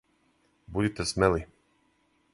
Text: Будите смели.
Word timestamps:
Будите 0.77 1.05
смели. 1.11 1.45